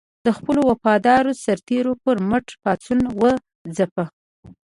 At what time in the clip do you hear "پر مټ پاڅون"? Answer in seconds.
2.03-2.99